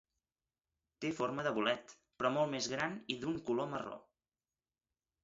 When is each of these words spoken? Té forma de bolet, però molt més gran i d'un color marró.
Té 1.03 1.11
forma 1.17 1.43
de 1.47 1.51
bolet, 1.57 1.93
però 2.21 2.31
molt 2.37 2.51
més 2.53 2.71
gran 2.71 2.97
i 3.17 3.19
d'un 3.25 3.37
color 3.51 3.69
marró. 3.75 3.99